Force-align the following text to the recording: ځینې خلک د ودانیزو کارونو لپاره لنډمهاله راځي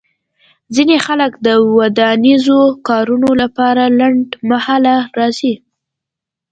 ځینې 0.75 0.97
خلک 1.05 1.31
د 1.47 1.49
ودانیزو 1.75 2.59
کارونو 2.87 3.29
لپاره 3.41 3.83
لنډمهاله 3.99 4.95
راځي 5.17 5.53